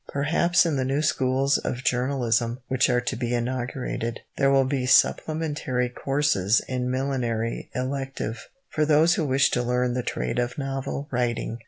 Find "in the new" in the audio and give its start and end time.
0.65-1.03